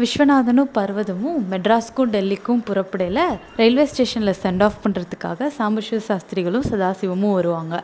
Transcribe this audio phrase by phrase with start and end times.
[0.00, 3.18] விஸ்வநாதனும் பர்வதமும் மெட்ராஸுக்கும் டெல்லிக்கும் புறப்படையில்
[3.58, 7.74] ரயில்வே ஸ்டேஷனில் சென்ட் ஆஃப் பண்ணுறதுக்காக சாம்பசிவ சாஸ்திரிகளும் சதாசிவமும் வருவாங்க.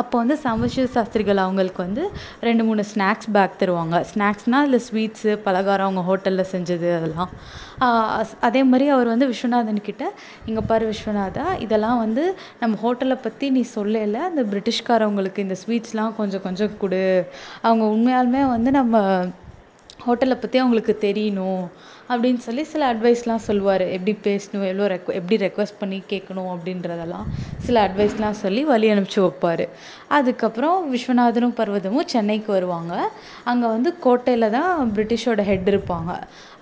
[0.00, 2.04] அப்போ வந்து சாம்பசிவ சாஸ்திரிகள் அவங்களுக்கு வந்து
[2.48, 3.98] ரெண்டு மூணு ஸ்நாக்ஸ் பேக் தருவாங்க.
[4.12, 7.34] ஸ்நாக்ஸ்னால் அதில் ஸ்வீட்ஸு பலகாரம் அவங்க ஹோட்டலில் செஞ்சது அதெல்லாம்.
[8.48, 10.08] அதே மாதிரி அவர் வந்து விஸ்வநாதன் கிட்டே
[10.48, 12.24] இங்கே பாரு விஸ்வநாதா இதெல்லாம் வந்து
[12.62, 14.24] நம்ம ஹோட்டலை பற்றி நீ சொல்லல.
[14.30, 17.04] அந்த பிரிட்டிஷ்காரவங்களுக்கு இந்த ஸ்வீட்ஸ்லாம் கொஞ்சம் கொஞ்சம் கொடு.
[17.68, 19.04] அவங்க உண்மையாலுமே வந்து நம்ம
[20.06, 21.64] ஹோட்டலை பற்றி அவங்களுக்கு தெரியணும்.
[22.12, 23.84] அப்படின்னு சொல்லி சில அட்வைஸ்லாம் சொல்லுவார்.
[23.96, 27.26] எப்படி பேசணும் எவ்வளோ ரெக் எப்படி ரெக்வஸ்ட் பண்ணி கேட்கணும் அப்படின்றதெல்லாம்
[27.66, 29.66] சில அட்வைஸ்லாம் சொல்லி வழி அனுப்பிச்சி வைப்பாரு.
[30.18, 32.94] அதுக்கப்புறம் விஸ்வநாதனும் பர்வதமும் சென்னைக்கு வருவாங்க.
[33.52, 36.14] அங்கே வந்து கோட்டையில் தான் பிரிட்டிஷோட ஹெட் இருப்பாங்க.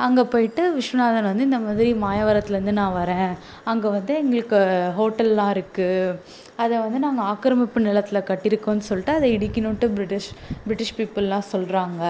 [0.06, 3.33] அங்கே போயிட்டு விஸ்வநாதன் வந்து இந்த மாதிரி மாயவரத்துலேருந்து நான் வரேன்.
[3.73, 4.61] அங்கே வந்து எங்களுக்கு
[4.98, 10.28] ஹோட்டல்லாம் இருக்குது அதை வந்து நாங்கள் ஆக்கிரமிப்பு நிலத்தில் கட்டியிருக்கோன்னு சொல்லிட்டு அதை இடிக்கணுன்ட்டு பிரிட்டிஷ்
[10.65, 12.03] பிரிட்டிஷ் பீப்புளெலாம் சொல்கிறாங்க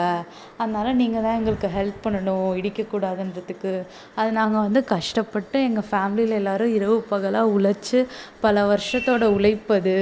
[0.60, 2.46] அதனால் நீங்கள் தான் எங்களுக்கு ஹெல்ப் பண்ணணும்.
[2.60, 3.72] இடிக்கக்கூடாதுன்னு பண்ணுறதுக்கு
[4.14, 8.06] அது நாங்கள் வந்து கஷ்டப்பட்டு எங்கள் ஃபேமிலியில் எல்லோரும் இரவு பகலாக உழைச்சி
[8.40, 9.96] பல வருஷத்தோட உழைப்பு அது.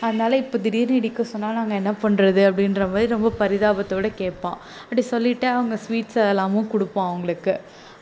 [0.00, 4.58] அதனால் இப்போ திடீர்னு இடிக்க சொன்னால் நாங்கள் என்ன பண்ணுறது அப்படின்ற மாதிரி ரொம்ப பரிதாபத்தோடு கேட்பான்.
[4.82, 7.54] அப்படி சொல்லிவிட்டு அவங்க ஸ்வீட்ஸ் எல்லாமும் கொடுப்பான் அவங்களுக்கு.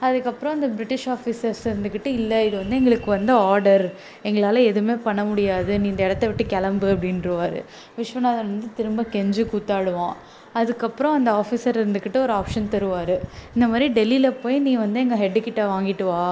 [0.07, 3.85] அதுக்கப்புறம் அந்த பிரிட்டிஷ் ஆஃபீஸர்ஸ் இருந்துக்கிட்டு இல்லை இது வந்து எங்களுக்கு வந்த ஆர்டர்
[4.29, 5.73] எங்களால் எதுவுமே பண்ண முடியாது.
[5.83, 7.61] நீ இந்த இடத்த விட்டு கிளம்பு அப்படின்ருவாரு
[7.99, 10.17] விஸ்வநாதன் வந்து திரும்ப கெஞ்சி கூத்தாடுவான்.
[10.61, 13.15] அதுக்கப்புறம் அந்த ஆஃபீஸர் இருந்துக்கிட்டு ஒரு ஆப்ஷன் தருவார்.
[13.55, 16.27] இந்த மாதிரி டெல்லியில் போய் நீ வந்து எங்கள் ஹெட்டுக்கிட்ட வாங்கிட்டு வா.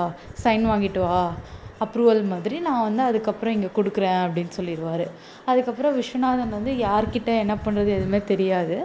[0.45, 1.23] சைன் வாங்கிட்டு வா.
[1.85, 5.07] அப்ரூவல் மாதிரி நான் வந்து அதுக்கப்புறம் இங்கே கொடுக்குறேன் அப்படின்னு சொல்லிடுவார்.
[5.51, 8.77] அதுக்கப்புறம் விஸ்வநாதன் வந்து யார்கிட்ட என்ன பண்ணுறது எதுவுமே தெரியாது.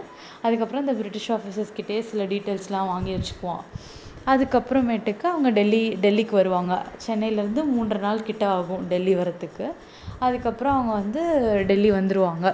[0.46, 3.64] அதுக்கப்புறம் இந்த பிரிட்டிஷ் ஆஃபீஸர்ஸ்கிட்டயே சில டீட்டெயில்ஸ்லாம் வாங்கி வச்சுக்குவான்.
[4.32, 6.74] அதுக்கப்புறமேட்டுக்கு அவங்க டெல்லி டெல்லிக்கு வருவாங்க.
[7.06, 9.66] சென்னையிலேருந்து மூன்றரை நாள் கிட்ட ஆகும் டெல்லி வரத்துக்கு
[10.26, 11.22] அதுக்கப்புறம் அவங்க வந்து
[11.70, 12.46] டெல்லி வந்துடுவாங்க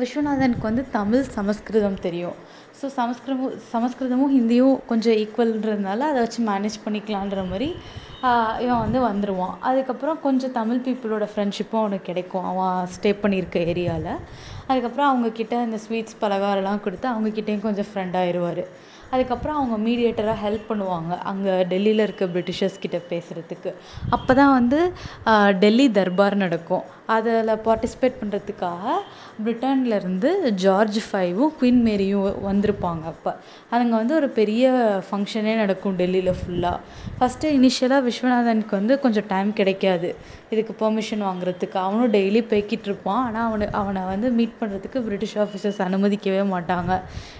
[0.00, 2.36] விஸ்வநாதனுக்கு வந்து தமிழ் சமஸ்கிருதம் தெரியும்.
[2.78, 7.68] ஸோ சமஸ்கிருதமும் சமஸ்கிருதமும் ஹிந்தியும் கொஞ்சம் ஈக்குவல்ன்றதுனால அதை வச்சு மேனேஜ் பண்ணிக்கலான்ற மாதிரி
[8.64, 12.46] இவன் வந்து வந்துடுவான் அதுக்கப்புறம் கொஞ்சம் தமிழ் பீப்புளோட ஃப்ரெண்ட்ஷிப்பும் அவனுக்கு கிடைக்கும்.
[12.50, 14.12] அவன் ஸ்டே பண்ணியிருக்க ஏரியாவில்
[14.68, 18.64] அதுக்கப்புறம் அவங்கக்கிட்ட இந்த ஸ்வீட்ஸ் பலகாரம்லாம் கொடுத்து அவங்கக்கிட்டேயும் கொஞ்சம் ஃப்ரெண்ட் ஆயிடுவாரு
[19.12, 23.70] அதுக்கப்புறம் அவங்க மீடியேட்டராக ஹெல்ப் பண்ணுவாங்க அங்கே டெல்லியில் இருக்க பிரிட்டிஷர்ஸ் கிட்ட பேசுகிறதுக்கு
[24.16, 24.80] அப்போ தான் வந்து
[25.64, 26.86] டெல்லி தர்பார் நடக்கும்.
[27.14, 28.94] அதில் பார்ட்டிசிபேட் பண்ணுறதுக்காக
[29.44, 30.30] பிரிட்டன்லேருந்து
[30.62, 33.32] ஜார்ஜ் ஃபைவும் குயின் மேரியும் வந்திருப்பாங்க அப்போ.
[33.72, 34.64] அதுங்க வந்து ஒரு பெரிய
[35.08, 36.78] ஃபங்க்ஷனே நடக்கும் டெல்லியில் ஃபுல்லாக
[37.18, 40.10] ஃபஸ்ட்டு இனிஷியலாக விஸ்வநாதனுக்கு வந்து கொஞ்சம் டைம் கிடைக்காது.
[40.50, 41.78] இதுக்கு பெர்மிஷன் வாங்குறதுக்கு.
[41.86, 43.22] அவனும் டெய்லி போய்க்கிட்டு இருப்பான்.
[43.26, 46.92] ஆனால் அவனை அவனை வந்து மீட் பண்ணுறதுக்கு பிரிட்டிஷ் ஆஃபீஸர்ஸ் அனுமதிக்கவே மாட்டாங்க.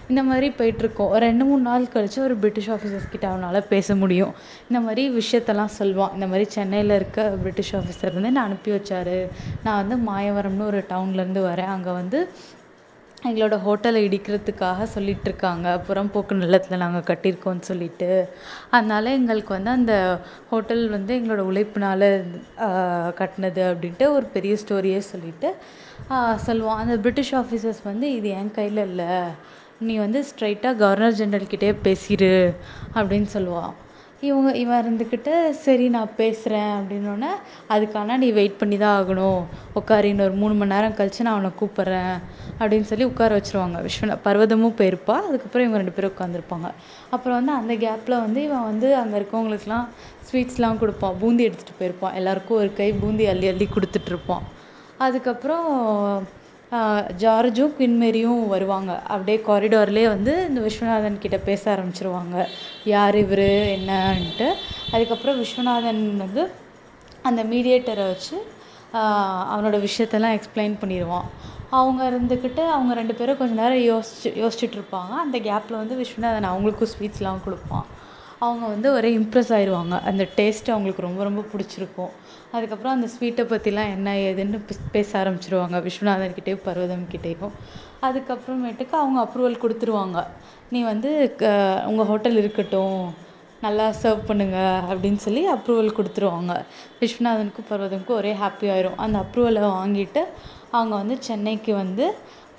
[0.08, 1.12] இந்த மாதிரி போயிட்டுருக்கோம்.
[1.14, 4.34] ஒரு ரெண்டு மூணு நாள் கழித்து ஒரு பிரிட்டிஷ் ஆஃபீஸர்ஸ் கிட்ட அவனால் பேச முடியும்.
[4.68, 9.18] இந்த மாதிரி விஷயத்தெல்லாம் சொல்லுவான் இந்த மாதிரி சென்னையில் இருக்க பிரிட்டிஷ் ஆஃபீஸர் வந்து என்னை அனுப்பி வச்சாரு?
[9.64, 11.72] நான் வந்து மாயவரம்னு ஒரு டவுன்லேருந்து வரேன்.
[11.76, 12.20] அங்கே வந்து
[13.28, 18.10] எங்களோட ஹோட்டலை இடிக்கிறதுக்காக சொல்லிகிட்ருக்காங்க புறம்போக்கு நிலத்தில் நாங்கள் கட்டியிருக்கோன்னு சொல்லிட்டு.
[18.76, 19.94] அதனால் எங்களுக்கு வந்து அந்த
[20.50, 22.06] ஹோட்டல் வந்து எங்களோட உழைப்புனால்
[23.20, 25.50] கட்டினது அப்படின்ட்டு ஒரு பெரிய ஸ்டோரியே சொல்லிட்டு
[26.46, 29.10] சொல்லுவான் அந்த பிரிட்டிஷ் ஆஃபீஸர்ஸ் வந்து இது என் கையில் இல்லை.
[29.88, 32.32] நீ வந்து ஸ்ட்ரைட்டாக கவர்னர் ஜெனரல் பேசிடு
[32.98, 33.74] அப்படின்னு சொல்லுவான்.
[34.26, 35.32] இவங்க இவன் இருந்துக்கிட்டு
[35.64, 37.28] சரி நான் பேசுகிறேன் அப்படின்னோடனே
[37.74, 39.42] அதுக்கான நீ வெயிட் பண்ணி தான் ஆகணும்.
[39.74, 42.16] உட்காரு இன்னொரு மூணு மணி நேரம் கழித்து நான் அவனை கூப்பிட்றேன்.
[42.60, 43.78] அப்படின்னு சொல்லி உட்கார வச்சுருவாங்க.
[43.86, 45.16] விஸ்வநா பர்வதமும் போயிருப்பா.
[45.28, 46.70] அதுக்கப்புறம் இவங்க ரெண்டு பேரும் உட்காந்துருப்பாங்க
[47.10, 49.86] அப்புறம் வந்து அந்த கேப்பில் வந்து இவன் வந்து அங்கே இருக்கவங்களுக்குலாம்
[50.30, 51.14] ஸ்வீட்ஸ்லாம் கொடுப்பான்.
[51.20, 52.14] பூந்தி எடுத்துகிட்டு போயிருப்பான்.
[52.14, 54.44] எல்லாருக்கும் ஒரு கை பூந்தி அள்ளி அள்ளி கொடுத்துட்ருப்பான்
[55.06, 55.66] அதுக்கப்புறம்
[57.22, 58.92] ஜார்ஜும் குயின் மேரியும் வருவாங்க.
[59.12, 62.36] அப்படியே காரிடார்லேயே வந்து இந்த விஸ்வநாதன் கிட்ட பேச ஆரம்பிச்சிருவாங்க.
[62.84, 63.46] யார் இவர்
[63.76, 64.48] என்னன்ட்டு.
[64.90, 66.50] அதுக்கப்புறம் விஸ்வநாதன் வந்து
[67.22, 68.36] அந்த மீடியேட்டரை வச்சு
[69.54, 71.28] அவனோட விஷயத்தெல்லாம் எக்ஸ்பிளைன் பண்ணிடுவான்
[71.78, 77.44] அவங்க இருந்துக்கிட்டு அவங்க ரெண்டு பேரும் கொஞ்ச நேரம் யோசிச்சு யோசிச்சுட்ருப்பாங்க அந்த கேப்பில் வந்து விஸ்வநாதன் அவங்களுக்கும் ஸ்வீட்ஸ்லாம்
[77.44, 77.86] கொடுப்பான்.
[78.44, 82.12] அவங்க வந்து ஒரே இம்ப்ரெஸ் ஆயிடுவாங்க அந்த டேஸ்ட் அவங்களுக்கு ரொம்ப ரொம்ப பிடிச்சிருக்கும்.
[82.56, 84.58] அதுக்கப்புறம் அந்த ஸ்வீட்டை பற்றிலாம் என்ன ஏதுன்னு
[84.96, 85.78] பேச ஆரம்பிச்சிருவாங்க.
[85.86, 87.54] விஸ்வநாதன்கிட்டேயும் பர்வதம்கிட்டேயும்
[88.08, 90.18] அதுக்கப்புறமேட்டுக்கு அவங்க அப்ரூவல் கொடுத்துருவாங்க.
[90.70, 91.10] நீ வந்து
[91.40, 91.44] க
[91.90, 93.00] உங்கள் ஹோட்டல் இருக்கட்டும்
[93.62, 94.58] நல்லா சர்வ் பண்ணுங்க
[94.90, 96.52] அப்படின்னு சொல்லி அப்ரூவல் கொடுத்துருவாங்க.
[97.00, 98.98] விஸ்வநாதனுக்கும் பர்வதம்க்கும் ஒரே ஹாப்பி ஆயிரும்.
[99.04, 100.22] அந்த அப்ரூவலை வாங்கிட்டு
[100.76, 102.06] அவங்க வந்து சென்னைக்கு வந்து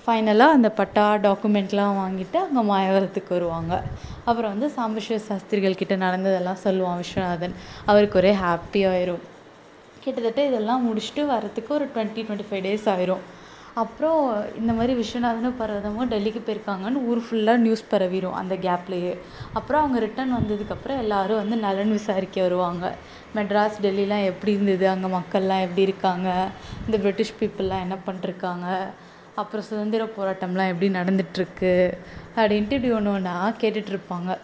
[0.09, 3.73] ஃபைனலாக அந்த பட்டா டாக்குமெண்ட்லாம் வாங்கிட்டு அங்கே மாயவரத்துக்கு வருவாங்க.
[4.29, 7.53] அப்புறம் வந்து சாம்பசிவ சாஸ்திரிகள் கிட்ட நடந்ததெல்லாம் சொல்லுவான் விஸ்வநாதன்.
[7.85, 8.81] அவருக்கு ஒரே ஹாப்பி
[10.03, 13.23] கிட்டத்தட்ட இதெல்லாம் முடிச்சுட்டு வரத்துக்கு ஒரு டுவெண்ட்டி டுவெண்ட்டி ஃபைவ் டேஸ் ஆயிரும்.
[13.81, 14.21] அப்புறம்
[14.59, 19.13] இந்த மாதிரி விஸ்வநாதனும் பர்வதமும் டெல்லிக்கு போயிருக்காங்கன்னு ஊர் ஃபுல்லாக நியூஸ் பரவிடும் அந்த கேப்லேயே
[19.57, 22.95] அப்புறம் அவங்க ரிட்டன் வந்ததுக்கப்புறம் எல்லாரும் வந்து நலன் விசாரிக்க வருவாங்க.
[23.35, 24.87] மெட்ராஸ் டெல்லிலாம் எப்படி இருந்தது?
[24.89, 26.29] அங்கே மக்கள்லாம் எப்படி இருக்காங்க?
[26.85, 28.67] இந்த பிரிட்டிஷ் பீப்புளெலாம் என்ன பண்ணிருக்காங்க?
[29.35, 31.93] அப்புறம் சுதந்திர போராட்டம்லாம் எப்படி நடந்துகிட்ருக்கு
[32.35, 34.37] அப்படின்ட்டு இப்படி ஒன்று ஒன்றா கேட்டுட்ருப்பாங்க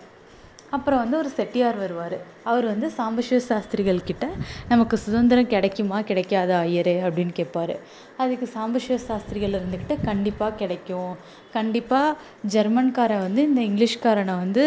[0.70, 2.18] அப்புறம் வந்து ஒரு செட்டியார் வருவார்.
[2.44, 4.30] அவர் வந்து சாம்பசிவ சாஸ்திரிகள் கிட்ட
[4.70, 6.00] நமக்கு சுதந்திரம் கிடைக்குமா?
[6.00, 6.96] கிடைக்காதா ஐயரே?
[7.08, 7.80] அப்படின்னு கேட்பாரு.
[8.18, 11.18] அதுக்கு சாம்பசிவ சாஸ்திரிகள் இருந்துக்கிட்டு கண்டிப்பாக கிடைக்கும்.
[11.54, 12.18] கண்டிப்பாக
[12.52, 14.66] ஜெர்மன்காரன் வந்து இந்த இங்கிலீஷ்காரனை வந்து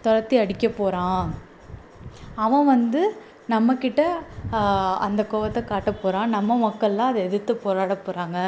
[0.00, 1.34] துரத்தி அடிக்க போகிறான்
[2.34, 3.14] அவன் வந்து
[3.52, 4.02] நம்மக்கிட்ட
[5.06, 8.38] அந்த கோவத்தை காட்ட போகிறான் நம்ம மக்கள்லாம் அதை எதிர்த்து போராட போகிறாங்க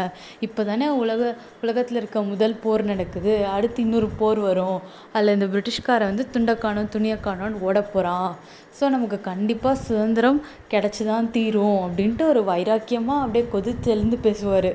[0.47, 1.21] இப்போ தானே உலக
[1.63, 3.35] உலகத்தில் இருக்க முதல் போர் நடக்குது.
[3.57, 4.79] அடுத்து இன்னொரு போர் வரும்.
[5.15, 8.31] அதில் இந்த பிரிட்டிஷ்காரன் வந்து துண்டை காணோம் துணியை காணோம்னு ஓட போகிறான்
[8.79, 10.41] ஸோ நமக்கு கண்டிப்பாக சுதந்திரம்
[10.73, 14.73] கிடச்சி தான் தீரும் அப்படின்ட்டு ஒரு வைராக்கியமாக அப்படியே கொதித்து எழுந்து பேசுவார்.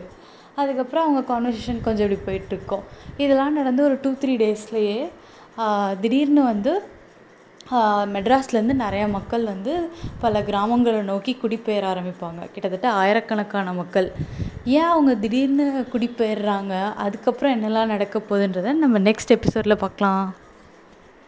[0.62, 2.86] அதுக்கப்புறம் அவங்க கான்வர்சேஷன் கொஞ்சம் இப்படி போயிட்டுருக்கும்
[3.24, 4.98] இதெல்லாம் நடந்து ஒரு டூ த்ரீ டேஸ்லேயே
[6.02, 6.74] திடீர்னு வந்து
[8.14, 9.90] மெட்ராஸ்லேருந்து நிறையா மக்கள் வந்து
[10.20, 12.52] பல கிராமங்களை நோக்கி குடிபெயர ஆரம்பிப்பாங்க.
[12.52, 14.12] கிட்டத்தட்ட ஆயிரக்கணக்கான மக்கள்.
[14.66, 16.94] ஏன் அவங்க திடீர்னு குடிபெயர்றாங்க?
[16.94, 20.36] அதுக்கப்புறம் என்னெல்லாம் நடக்க போகுதுன்றத நம்ம நெக்ஸ்ட் எபிசோடில் பார்க்கலாம்.